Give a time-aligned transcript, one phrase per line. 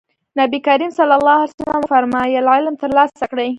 [0.39, 0.99] نبي کريم ص
[1.67, 3.49] وفرمايل علم ترلاسه کړئ.